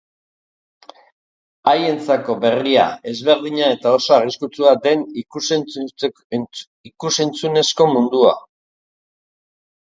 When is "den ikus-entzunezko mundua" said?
4.87-8.37